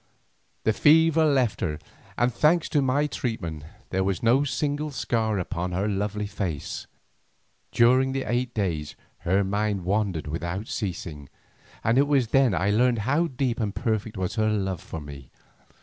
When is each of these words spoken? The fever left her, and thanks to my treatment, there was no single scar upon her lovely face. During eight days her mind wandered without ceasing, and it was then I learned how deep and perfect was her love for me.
The 0.63 0.73
fever 0.73 1.23
left 1.25 1.61
her, 1.61 1.77
and 2.17 2.33
thanks 2.33 2.67
to 2.69 2.81
my 2.81 3.05
treatment, 3.05 3.65
there 3.91 4.03
was 4.03 4.23
no 4.23 4.43
single 4.43 4.89
scar 4.89 5.37
upon 5.37 5.73
her 5.73 5.87
lovely 5.87 6.25
face. 6.25 6.87
During 7.71 8.15
eight 8.15 8.51
days 8.55 8.95
her 9.19 9.43
mind 9.43 9.85
wandered 9.85 10.25
without 10.25 10.67
ceasing, 10.67 11.29
and 11.83 11.99
it 11.99 12.07
was 12.07 12.29
then 12.29 12.55
I 12.55 12.71
learned 12.71 12.97
how 13.05 13.27
deep 13.27 13.59
and 13.59 13.75
perfect 13.75 14.17
was 14.17 14.33
her 14.37 14.49
love 14.49 14.81
for 14.81 15.01
me. 15.01 15.29